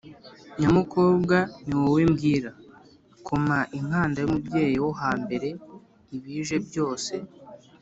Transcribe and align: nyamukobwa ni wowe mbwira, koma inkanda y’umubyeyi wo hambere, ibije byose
nyamukobwa 0.59 1.37
ni 1.65 1.73
wowe 1.79 2.01
mbwira, 2.11 2.51
koma 3.25 3.59
inkanda 3.77 4.17
y’umubyeyi 4.21 4.77
wo 4.83 4.91
hambere, 5.01 5.49
ibije 6.15 6.57
byose 6.67 7.13